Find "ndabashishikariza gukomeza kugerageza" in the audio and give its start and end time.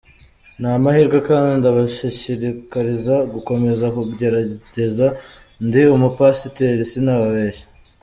1.59-5.05